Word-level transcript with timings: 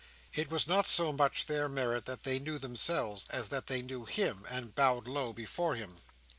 It 0.33 0.49
was 0.49 0.67
not 0.67 0.87
so 0.87 1.13
much 1.13 1.45
their 1.45 1.69
merit 1.69 2.05
that 2.07 2.23
they 2.23 2.39
knew 2.39 2.57
themselves, 2.57 3.27
as 3.29 3.49
that 3.49 3.67
they 3.67 3.83
knew 3.83 4.05
him, 4.05 4.47
and 4.49 4.73
bowed 4.73 5.07
low 5.07 5.31
before 5.31 5.75
him. 5.75 6.01